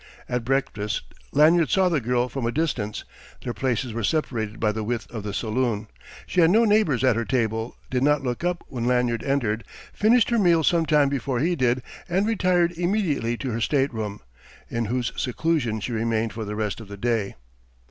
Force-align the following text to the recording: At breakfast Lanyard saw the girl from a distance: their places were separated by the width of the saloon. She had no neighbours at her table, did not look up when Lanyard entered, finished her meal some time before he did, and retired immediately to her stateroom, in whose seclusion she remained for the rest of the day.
At 0.27 0.43
breakfast 0.43 1.03
Lanyard 1.31 1.69
saw 1.69 1.87
the 1.87 2.01
girl 2.01 2.27
from 2.27 2.47
a 2.47 2.51
distance: 2.51 3.03
their 3.43 3.53
places 3.53 3.93
were 3.93 4.03
separated 4.03 4.59
by 4.59 4.71
the 4.71 4.83
width 4.83 5.05
of 5.11 5.21
the 5.21 5.31
saloon. 5.31 5.89
She 6.25 6.41
had 6.41 6.49
no 6.49 6.65
neighbours 6.65 7.03
at 7.03 7.15
her 7.15 7.23
table, 7.23 7.77
did 7.91 8.01
not 8.01 8.23
look 8.23 8.43
up 8.43 8.63
when 8.67 8.85
Lanyard 8.85 9.21
entered, 9.23 9.63
finished 9.93 10.31
her 10.31 10.39
meal 10.39 10.63
some 10.63 10.87
time 10.87 11.09
before 11.09 11.39
he 11.39 11.55
did, 11.55 11.83
and 12.09 12.25
retired 12.25 12.71
immediately 12.71 13.37
to 13.37 13.51
her 13.51 13.61
stateroom, 13.61 14.21
in 14.71 14.85
whose 14.85 15.13
seclusion 15.15 15.79
she 15.79 15.91
remained 15.91 16.33
for 16.33 16.45
the 16.45 16.55
rest 16.55 16.79
of 16.81 16.87
the 16.87 16.97
day. 16.97 17.35